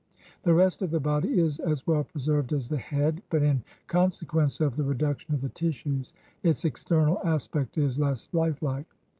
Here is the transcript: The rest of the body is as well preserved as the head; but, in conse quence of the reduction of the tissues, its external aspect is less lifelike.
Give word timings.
The 0.41 0.55
rest 0.55 0.81
of 0.81 0.89
the 0.89 0.99
body 0.99 1.39
is 1.39 1.59
as 1.59 1.85
well 1.85 2.03
preserved 2.03 2.53
as 2.53 2.67
the 2.69 2.79
head; 2.79 3.21
but, 3.29 3.43
in 3.43 3.63
conse 3.87 4.25
quence 4.25 4.59
of 4.59 4.75
the 4.75 4.83
reduction 4.83 5.35
of 5.35 5.41
the 5.41 5.49
tissues, 5.49 6.11
its 6.41 6.65
external 6.65 7.19
aspect 7.23 7.77
is 7.77 7.99
less 7.99 8.27
lifelike. 8.33 8.87